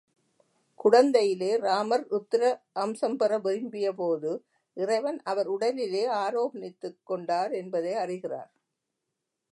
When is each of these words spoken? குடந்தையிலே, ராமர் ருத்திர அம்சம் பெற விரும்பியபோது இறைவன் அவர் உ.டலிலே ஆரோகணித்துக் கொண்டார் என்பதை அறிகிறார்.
குடந்தையிலே, 0.79 1.57
ராமர் 1.57 2.05
ருத்திர 2.07 2.43
அம்சம் 2.73 3.17
பெற 3.17 3.39
விரும்பியபோது 3.39 4.31
இறைவன் 4.77 5.19
அவர் 5.23 5.47
உ.டலிலே 5.47 6.03
ஆரோகணித்துக் 6.23 6.99
கொண்டார் 7.03 7.51
என்பதை 7.51 7.93
அறிகிறார். 7.95 8.51